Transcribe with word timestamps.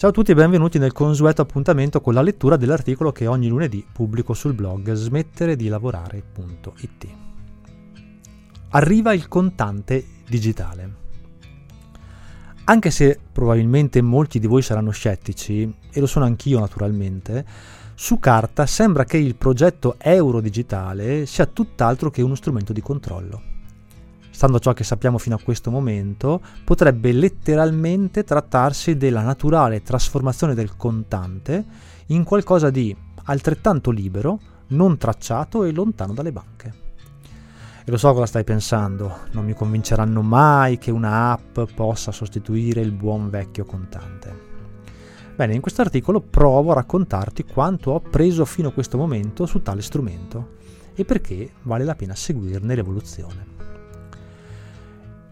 Ciao 0.00 0.08
a 0.08 0.12
tutti 0.14 0.30
e 0.30 0.34
benvenuti 0.34 0.78
nel 0.78 0.92
consueto 0.92 1.42
appuntamento 1.42 2.00
con 2.00 2.14
la 2.14 2.22
lettura 2.22 2.56
dell'articolo 2.56 3.12
che 3.12 3.26
ogni 3.26 3.48
lunedì 3.48 3.86
pubblico 3.92 4.32
sul 4.32 4.54
blog 4.54 4.90
smettere 4.94 5.56
di 5.56 5.68
lavorare.it. 5.68 7.06
Arriva 8.70 9.12
il 9.12 9.28
contante 9.28 10.02
digitale. 10.26 10.94
Anche 12.64 12.90
se 12.90 13.20
probabilmente 13.30 14.00
molti 14.00 14.38
di 14.38 14.46
voi 14.46 14.62
saranno 14.62 14.90
scettici, 14.90 15.70
e 15.92 16.00
lo 16.00 16.06
sono 16.06 16.24
anch'io 16.24 16.60
naturalmente, 16.60 17.44
su 17.94 18.18
carta 18.18 18.64
sembra 18.64 19.04
che 19.04 19.18
il 19.18 19.36
progetto 19.36 19.96
euro 19.98 20.40
digitale 20.40 21.26
sia 21.26 21.44
tutt'altro 21.44 22.08
che 22.08 22.22
uno 22.22 22.36
strumento 22.36 22.72
di 22.72 22.80
controllo 22.80 23.49
stando 24.30 24.56
a 24.56 24.60
ciò 24.60 24.72
che 24.72 24.84
sappiamo 24.84 25.18
fino 25.18 25.34
a 25.34 25.40
questo 25.42 25.70
momento, 25.70 26.40
potrebbe 26.64 27.12
letteralmente 27.12 28.24
trattarsi 28.24 28.96
della 28.96 29.22
naturale 29.22 29.82
trasformazione 29.82 30.54
del 30.54 30.76
contante 30.76 31.64
in 32.06 32.24
qualcosa 32.24 32.70
di 32.70 32.96
altrettanto 33.24 33.90
libero, 33.90 34.40
non 34.68 34.96
tracciato 34.96 35.64
e 35.64 35.72
lontano 35.72 36.12
dalle 36.12 36.32
banche. 36.32 36.74
E 37.84 37.90
lo 37.90 37.96
so 37.96 38.12
cosa 38.12 38.26
stai 38.26 38.44
pensando, 38.44 39.20
non 39.32 39.44
mi 39.44 39.54
convinceranno 39.54 40.22
mai 40.22 40.78
che 40.78 40.90
una 40.90 41.32
app 41.32 41.60
possa 41.74 42.12
sostituire 42.12 42.80
il 42.80 42.92
buon 42.92 43.30
vecchio 43.30 43.64
contante. 43.64 44.48
Bene, 45.34 45.54
in 45.54 45.60
questo 45.62 45.80
articolo 45.80 46.20
provo 46.20 46.72
a 46.72 46.74
raccontarti 46.74 47.44
quanto 47.44 47.92
ho 47.92 47.96
appreso 47.96 48.44
fino 48.44 48.68
a 48.68 48.72
questo 48.72 48.98
momento 48.98 49.46
su 49.46 49.62
tale 49.62 49.80
strumento 49.80 50.58
e 50.94 51.06
perché 51.06 51.52
vale 51.62 51.84
la 51.84 51.94
pena 51.94 52.14
seguirne 52.14 52.74
l'evoluzione. 52.74 53.59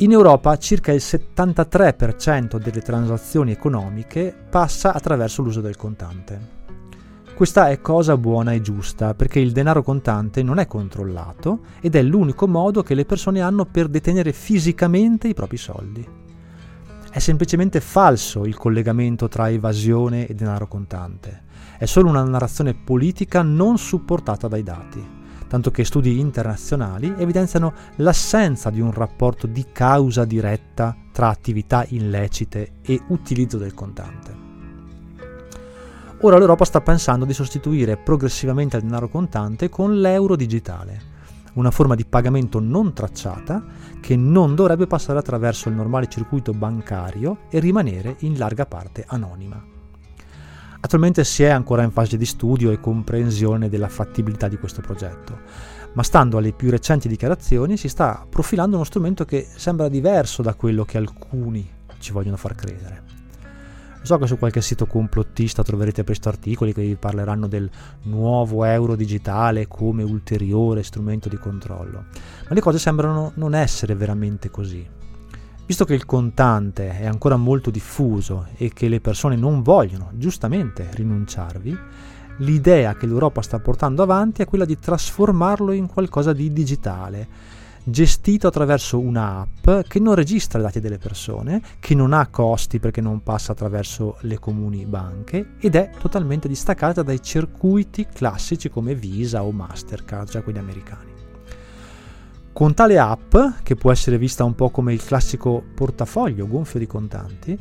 In 0.00 0.12
Europa 0.12 0.56
circa 0.58 0.92
il 0.92 1.02
73% 1.02 2.56
delle 2.58 2.82
transazioni 2.82 3.50
economiche 3.50 4.32
passa 4.48 4.94
attraverso 4.94 5.42
l'uso 5.42 5.60
del 5.60 5.74
contante. 5.74 6.56
Questa 7.34 7.68
è 7.68 7.80
cosa 7.80 8.16
buona 8.16 8.52
e 8.52 8.60
giusta 8.60 9.14
perché 9.14 9.40
il 9.40 9.50
denaro 9.50 9.82
contante 9.82 10.44
non 10.44 10.60
è 10.60 10.68
controllato 10.68 11.62
ed 11.80 11.96
è 11.96 12.02
l'unico 12.02 12.46
modo 12.46 12.84
che 12.84 12.94
le 12.94 13.06
persone 13.06 13.40
hanno 13.40 13.64
per 13.64 13.88
detenere 13.88 14.32
fisicamente 14.32 15.26
i 15.26 15.34
propri 15.34 15.56
soldi. 15.56 16.06
È 17.10 17.18
semplicemente 17.18 17.80
falso 17.80 18.44
il 18.44 18.56
collegamento 18.56 19.26
tra 19.26 19.50
evasione 19.50 20.28
e 20.28 20.34
denaro 20.34 20.68
contante. 20.68 21.42
È 21.76 21.86
solo 21.86 22.08
una 22.08 22.22
narrazione 22.22 22.72
politica 22.72 23.42
non 23.42 23.78
supportata 23.78 24.46
dai 24.46 24.62
dati 24.62 25.17
tanto 25.48 25.70
che 25.70 25.84
studi 25.84 26.20
internazionali 26.20 27.14
evidenziano 27.18 27.72
l'assenza 27.96 28.70
di 28.70 28.80
un 28.80 28.92
rapporto 28.92 29.46
di 29.46 29.66
causa 29.72 30.24
diretta 30.24 30.96
tra 31.10 31.28
attività 31.28 31.84
illecite 31.88 32.72
e 32.82 33.00
utilizzo 33.08 33.58
del 33.58 33.74
contante. 33.74 34.46
Ora 36.20 36.36
l'Europa 36.36 36.64
sta 36.64 36.80
pensando 36.80 37.24
di 37.24 37.32
sostituire 37.32 37.96
progressivamente 37.96 38.76
il 38.76 38.82
denaro 38.82 39.08
contante 39.08 39.68
con 39.68 40.00
l'euro 40.00 40.36
digitale, 40.36 41.00
una 41.54 41.70
forma 41.70 41.94
di 41.94 42.04
pagamento 42.04 42.60
non 42.60 42.92
tracciata 42.92 43.64
che 44.00 44.16
non 44.16 44.54
dovrebbe 44.54 44.86
passare 44.86 45.18
attraverso 45.18 45.68
il 45.68 45.74
normale 45.74 46.08
circuito 46.08 46.52
bancario 46.52 47.38
e 47.50 47.60
rimanere 47.60 48.16
in 48.20 48.36
larga 48.36 48.66
parte 48.66 49.04
anonima. 49.06 49.76
Attualmente 50.80 51.24
si 51.24 51.42
è 51.42 51.48
ancora 51.48 51.82
in 51.82 51.90
fase 51.90 52.16
di 52.16 52.24
studio 52.24 52.70
e 52.70 52.78
comprensione 52.78 53.68
della 53.68 53.88
fattibilità 53.88 54.46
di 54.46 54.58
questo 54.58 54.80
progetto, 54.80 55.40
ma 55.94 56.04
stando 56.04 56.38
alle 56.38 56.52
più 56.52 56.70
recenti 56.70 57.08
dichiarazioni 57.08 57.76
si 57.76 57.88
sta 57.88 58.24
profilando 58.28 58.76
uno 58.76 58.84
strumento 58.84 59.24
che 59.24 59.44
sembra 59.56 59.88
diverso 59.88 60.40
da 60.40 60.54
quello 60.54 60.84
che 60.84 60.96
alcuni 60.96 61.68
ci 61.98 62.12
vogliono 62.12 62.36
far 62.36 62.54
credere. 62.54 63.02
So 64.02 64.16
che 64.18 64.28
su 64.28 64.38
qualche 64.38 64.62
sito 64.62 64.86
complottista 64.86 65.64
troverete 65.64 66.04
presto 66.04 66.28
articoli 66.28 66.72
che 66.72 66.82
vi 66.82 66.94
parleranno 66.94 67.48
del 67.48 67.68
nuovo 68.04 68.64
euro 68.64 68.94
digitale 68.94 69.66
come 69.66 70.04
ulteriore 70.04 70.84
strumento 70.84 71.28
di 71.28 71.36
controllo, 71.36 72.04
ma 72.48 72.54
le 72.54 72.60
cose 72.60 72.78
sembrano 72.78 73.32
non 73.34 73.56
essere 73.56 73.96
veramente 73.96 74.48
così. 74.48 74.97
Visto 75.68 75.84
che 75.84 75.92
il 75.92 76.06
contante 76.06 76.98
è 76.98 77.04
ancora 77.04 77.36
molto 77.36 77.68
diffuso 77.68 78.46
e 78.56 78.72
che 78.72 78.88
le 78.88 79.02
persone 79.02 79.36
non 79.36 79.60
vogliono 79.60 80.12
giustamente 80.14 80.88
rinunciarvi, 80.92 81.78
l'idea 82.38 82.94
che 82.94 83.04
l'Europa 83.04 83.42
sta 83.42 83.58
portando 83.58 84.02
avanti 84.02 84.40
è 84.40 84.46
quella 84.46 84.64
di 84.64 84.78
trasformarlo 84.78 85.72
in 85.72 85.86
qualcosa 85.86 86.32
di 86.32 86.54
digitale, 86.54 87.28
gestito 87.84 88.46
attraverso 88.46 88.98
un'app 88.98 89.68
che 89.86 90.00
non 90.00 90.14
registra 90.14 90.58
i 90.58 90.62
dati 90.62 90.80
delle 90.80 90.96
persone, 90.96 91.60
che 91.80 91.94
non 91.94 92.14
ha 92.14 92.28
costi 92.28 92.78
perché 92.78 93.02
non 93.02 93.22
passa 93.22 93.52
attraverso 93.52 94.16
le 94.22 94.38
comuni 94.38 94.86
banche 94.86 95.56
ed 95.58 95.74
è 95.74 95.90
totalmente 96.00 96.48
distaccata 96.48 97.02
dai 97.02 97.20
circuiti 97.20 98.06
classici 98.10 98.70
come 98.70 98.94
Visa 98.94 99.44
o 99.44 99.52
Mastercard, 99.52 100.30
cioè 100.30 100.42
quelli 100.42 100.60
americani. 100.60 101.17
Con 102.58 102.74
tale 102.74 102.98
app, 102.98 103.36
che 103.62 103.76
può 103.76 103.92
essere 103.92 104.18
vista 104.18 104.42
un 104.42 104.56
po' 104.56 104.70
come 104.70 104.92
il 104.92 105.04
classico 105.04 105.62
portafoglio 105.76 106.48
gonfio 106.48 106.80
di 106.80 106.88
contanti, 106.88 107.56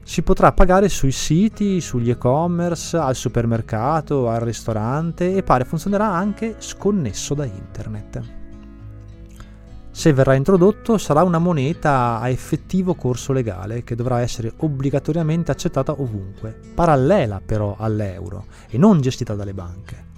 si 0.00 0.22
potrà 0.22 0.52
pagare 0.52 0.88
sui 0.88 1.10
siti, 1.10 1.80
sugli 1.80 2.10
e-commerce, 2.10 2.96
al 2.96 3.16
supermercato, 3.16 4.28
al 4.28 4.42
ristorante 4.42 5.34
e 5.34 5.42
pare 5.42 5.64
funzionerà 5.64 6.06
anche 6.06 6.54
sconnesso 6.58 7.34
da 7.34 7.46
internet. 7.46 8.22
Se 9.90 10.12
verrà 10.12 10.34
introdotto 10.34 10.98
sarà 10.98 11.24
una 11.24 11.40
moneta 11.40 12.20
a 12.20 12.28
effettivo 12.28 12.94
corso 12.94 13.32
legale 13.32 13.82
che 13.82 13.96
dovrà 13.96 14.20
essere 14.20 14.52
obbligatoriamente 14.58 15.50
accettata 15.50 16.00
ovunque, 16.00 16.56
parallela 16.76 17.42
però 17.44 17.74
all'euro 17.76 18.44
e 18.68 18.78
non 18.78 19.00
gestita 19.00 19.34
dalle 19.34 19.52
banche. 19.52 20.10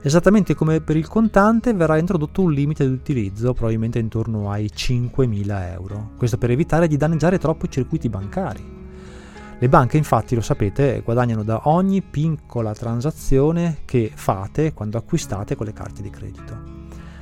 Esattamente 0.00 0.54
come 0.54 0.80
per 0.80 0.96
il 0.96 1.08
contante 1.08 1.74
verrà 1.74 1.98
introdotto 1.98 2.42
un 2.42 2.52
limite 2.52 2.86
di 2.86 2.92
utilizzo, 2.92 3.52
probabilmente 3.52 3.98
intorno 3.98 4.48
ai 4.48 4.70
5.000 4.72 5.72
euro, 5.72 6.10
questo 6.16 6.38
per 6.38 6.52
evitare 6.52 6.86
di 6.86 6.96
danneggiare 6.96 7.38
troppo 7.38 7.66
i 7.66 7.70
circuiti 7.70 8.08
bancari. 8.08 8.76
Le 9.58 9.68
banche 9.68 9.96
infatti, 9.96 10.36
lo 10.36 10.40
sapete, 10.40 11.02
guadagnano 11.04 11.42
da 11.42 11.62
ogni 11.64 12.00
piccola 12.00 12.74
transazione 12.74 13.78
che 13.84 14.12
fate 14.14 14.72
quando 14.72 14.98
acquistate 14.98 15.56
con 15.56 15.66
le 15.66 15.72
carte 15.72 16.00
di 16.00 16.10
credito. 16.10 16.54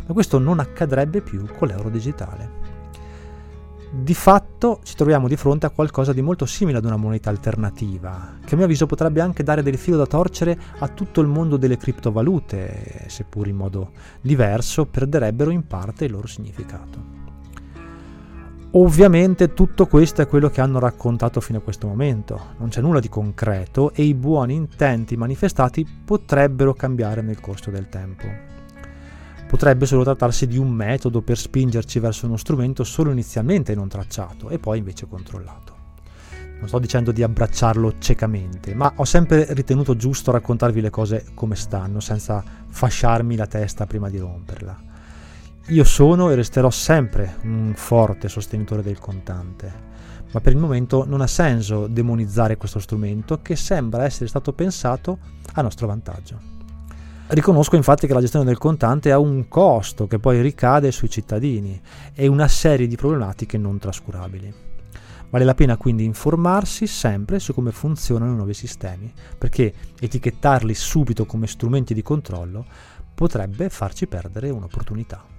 Ma 0.06 0.12
questo 0.12 0.38
non 0.38 0.58
accadrebbe 0.58 1.22
più 1.22 1.47
con 1.56 1.69
l'euro 1.69 1.88
digitale 1.88 2.66
di 4.02 4.14
fatto 4.14 4.80
ci 4.82 4.94
troviamo 4.94 5.26
di 5.26 5.36
fronte 5.36 5.66
a 5.66 5.70
qualcosa 5.70 6.12
di 6.12 6.20
molto 6.20 6.44
simile 6.44 6.78
ad 6.78 6.84
una 6.84 6.96
moneta 6.96 7.30
alternativa, 7.30 8.34
che 8.44 8.52
a 8.52 8.56
mio 8.56 8.66
avviso 8.66 8.86
potrebbe 8.86 9.20
anche 9.20 9.42
dare 9.42 9.62
del 9.62 9.78
filo 9.78 9.96
da 9.96 10.06
torcere 10.06 10.58
a 10.78 10.88
tutto 10.88 11.20
il 11.20 11.26
mondo 11.26 11.56
delle 11.56 11.78
criptovalute, 11.78 13.04
seppur 13.06 13.48
in 13.48 13.56
modo 13.56 13.92
diverso, 14.20 14.84
perderebbero 14.86 15.50
in 15.50 15.66
parte 15.66 16.04
il 16.04 16.12
loro 16.12 16.26
significato. 16.26 17.24
Ovviamente 18.72 19.54
tutto 19.54 19.86
questo 19.86 20.20
è 20.20 20.28
quello 20.28 20.50
che 20.50 20.60
hanno 20.60 20.78
raccontato 20.78 21.40
fino 21.40 21.58
a 21.58 21.62
questo 21.62 21.86
momento, 21.86 22.54
non 22.58 22.68
c'è 22.68 22.82
nulla 22.82 23.00
di 23.00 23.08
concreto 23.08 23.94
e 23.94 24.02
i 24.02 24.12
buoni 24.12 24.54
intenti 24.54 25.16
manifestati 25.16 25.86
potrebbero 26.04 26.74
cambiare 26.74 27.22
nel 27.22 27.40
corso 27.40 27.70
del 27.70 27.88
tempo. 27.88 28.26
Potrebbe 29.46 29.86
solo 29.86 30.02
trattarsi 30.02 30.46
di 30.46 30.58
un 30.58 30.70
metodo 30.70 31.22
per 31.22 31.38
spingerci 31.38 32.00
verso 32.00 32.26
uno 32.26 32.36
strumento 32.36 32.82
solo 32.82 33.12
inizialmente 33.12 33.74
non 33.74 33.88
tracciato 33.88 34.48
e 34.48 34.58
poi 34.58 34.78
invece 34.78 35.06
controllato. 35.06 35.74
Non 36.58 36.68
sto 36.68 36.78
dicendo 36.78 37.12
di 37.12 37.22
abbracciarlo 37.22 37.98
ciecamente, 37.98 38.74
ma 38.74 38.92
ho 38.96 39.04
sempre 39.04 39.46
ritenuto 39.52 39.94
giusto 39.94 40.32
raccontarvi 40.32 40.80
le 40.80 40.90
cose 40.90 41.26
come 41.34 41.54
stanno, 41.54 42.00
senza 42.00 42.42
fasciarmi 42.66 43.36
la 43.36 43.46
testa 43.46 43.86
prima 43.86 44.08
di 44.08 44.18
romperla. 44.18 44.76
Io 45.68 45.84
sono 45.84 46.30
e 46.30 46.34
resterò 46.34 46.70
sempre 46.70 47.36
un 47.42 47.72
forte 47.76 48.28
sostenitore 48.28 48.82
del 48.82 48.98
contante, 48.98 49.72
ma 50.32 50.40
per 50.40 50.52
il 50.52 50.58
momento 50.58 51.04
non 51.06 51.20
ha 51.20 51.26
senso 51.26 51.86
demonizzare 51.86 52.56
questo 52.56 52.78
strumento 52.78 53.42
che 53.42 53.54
sembra 53.54 54.04
essere 54.04 54.28
stato 54.28 54.52
pensato 54.52 55.19
a 55.52 55.62
nostro 55.62 55.87
vantaggio. 55.87 56.56
Riconosco 57.28 57.75
infatti 57.75 58.06
che 58.06 58.12
la 58.12 58.20
gestione 58.20 58.44
del 58.44 58.56
contante 58.56 59.11
ha 59.11 59.19
un 59.19 59.49
costo 59.49 60.06
che 60.06 60.20
poi 60.20 60.40
ricade 60.40 60.93
sui 60.93 61.11
cittadini 61.11 61.81
e 62.14 62.28
una 62.28 62.46
serie 62.46 62.87
di 62.87 62.94
problematiche 62.94 63.58
non 63.58 63.78
trascurabili. 63.78 64.55
Vale 65.28 65.44
la 65.44 65.55
pena 65.55 65.76
quindi 65.76 66.05
informarsi 66.05 66.87
sempre 66.87 67.40
su 67.40 67.52
come 67.52 67.73
funzionano 67.73 68.32
i 68.32 68.37
nuovi 68.37 68.55
sistemi, 68.55 69.12
perché 69.37 69.75
etichettarli 69.99 70.73
subito 70.73 71.26
come 71.26 71.49
strumenti 71.49 71.94
di 71.94 72.02
controllo 72.02 72.64
potrebbe 73.12 73.70
farci 73.70 74.06
perdere 74.06 74.50
un'opportunità. 74.50 75.36